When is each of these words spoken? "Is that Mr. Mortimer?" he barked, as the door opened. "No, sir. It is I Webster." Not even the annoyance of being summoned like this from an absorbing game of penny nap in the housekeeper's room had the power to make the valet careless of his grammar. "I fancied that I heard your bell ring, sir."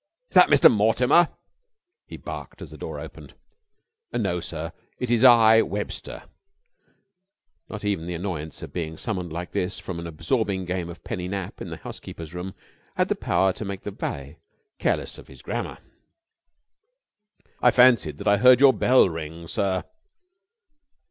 "Is 0.31 0.33
that 0.33 0.49
Mr. 0.49 0.71
Mortimer?" 0.71 1.29
he 2.07 2.17
barked, 2.17 2.59
as 2.63 2.71
the 2.71 2.77
door 2.79 2.99
opened. 2.99 3.35
"No, 4.11 4.39
sir. 4.39 4.73
It 4.97 5.11
is 5.11 5.23
I 5.23 5.61
Webster." 5.61 6.23
Not 7.69 7.85
even 7.85 8.07
the 8.07 8.15
annoyance 8.15 8.63
of 8.63 8.73
being 8.73 8.97
summoned 8.97 9.31
like 9.31 9.51
this 9.51 9.77
from 9.79 9.99
an 9.99 10.07
absorbing 10.07 10.65
game 10.65 10.89
of 10.89 11.03
penny 11.03 11.27
nap 11.27 11.61
in 11.61 11.67
the 11.67 11.77
housekeeper's 11.77 12.33
room 12.33 12.55
had 12.95 13.09
the 13.09 13.15
power 13.15 13.53
to 13.53 13.63
make 13.63 13.83
the 13.83 13.91
valet 13.91 14.39
careless 14.79 15.19
of 15.19 15.27
his 15.27 15.43
grammar. 15.43 15.77
"I 17.61 17.69
fancied 17.69 18.17
that 18.17 18.27
I 18.27 18.37
heard 18.37 18.59
your 18.59 18.73
bell 18.73 19.07
ring, 19.07 19.47
sir." 19.47 19.83